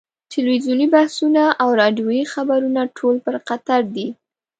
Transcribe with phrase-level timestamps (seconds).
[0.33, 4.07] تلویزیوني بحثونه او راډیویي خبرونه ټول پر قطر دي.